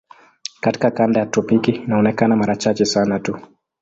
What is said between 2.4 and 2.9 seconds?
chache